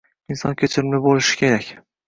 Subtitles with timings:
[0.35, 1.73] Inson kechirimli bo'lishi kerak